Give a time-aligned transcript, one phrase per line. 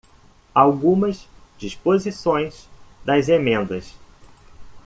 [0.55, 1.27] Algumas
[1.59, 2.67] disposições
[3.05, 3.93] das emendas